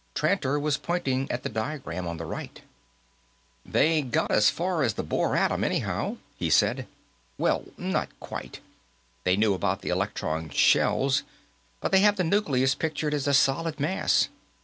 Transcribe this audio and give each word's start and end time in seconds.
Tranter 0.15 0.57
was 0.59 0.77
pointing 0.77 1.29
at 1.29 1.43
the 1.43 1.47
diagram 1.49 2.07
on 2.07 2.17
the 2.17 2.25
right. 2.25 2.61
"They 3.63 4.01
got 4.01 4.31
as 4.31 4.49
far 4.49 4.81
as 4.81 4.95
the 4.95 5.03
Bohr 5.03 5.37
atom, 5.37 5.63
anyhow," 5.63 6.17
he 6.37 6.49
said. 6.49 6.87
"Well, 7.37 7.65
not 7.77 8.09
quite. 8.19 8.61
They 9.25 9.37
knew 9.37 9.53
about 9.53 9.85
electron 9.85 10.49
shells, 10.49 11.21
but 11.81 11.91
they 11.91 11.99
have 11.99 12.15
the 12.15 12.23
nucleus 12.23 12.73
pictured 12.73 13.13
as 13.13 13.27
a 13.27 13.33
solid 13.35 13.79
mass. 13.79 14.29